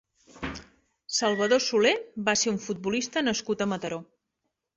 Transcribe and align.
Salvador 1.17 1.61
Soler 1.65 1.91
va 2.31 2.35
ser 2.45 2.49
un 2.55 2.59
futbolista 2.65 3.25
nascut 3.27 3.63
a 3.63 3.71
Mataró. 3.77 4.03